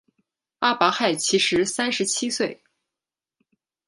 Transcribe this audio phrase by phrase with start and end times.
[0.57, 2.59] 阿巴亥其时三十七岁。